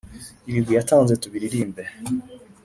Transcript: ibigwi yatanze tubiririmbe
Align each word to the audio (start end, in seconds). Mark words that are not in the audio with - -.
ibigwi 0.49 0.73
yatanze 0.77 1.13
tubiririmbe 1.21 1.83